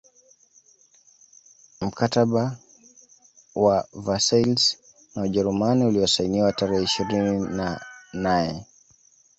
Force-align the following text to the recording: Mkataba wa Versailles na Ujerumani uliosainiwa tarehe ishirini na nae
Mkataba 1.81 2.57
wa 3.55 3.87
Versailles 3.93 4.77
na 5.15 5.21
Ujerumani 5.21 5.85
uliosainiwa 5.85 6.53
tarehe 6.53 6.83
ishirini 6.83 7.39
na 7.47 7.81
nae 8.13 8.65